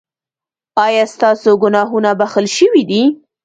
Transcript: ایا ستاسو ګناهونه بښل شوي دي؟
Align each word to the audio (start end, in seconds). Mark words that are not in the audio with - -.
ایا 0.85 1.03
ستاسو 1.13 1.49
ګناهونه 1.61 2.09
بښل 2.19 2.45
شوي 2.57 2.83
دي؟ 2.89 3.01